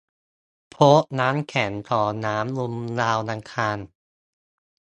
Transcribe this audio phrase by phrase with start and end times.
[0.75, 3.77] พบน้ำแข็งของน้ำบนดาวอังคาร